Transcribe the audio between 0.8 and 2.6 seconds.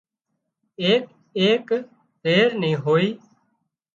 ايڪ ايڪ زهر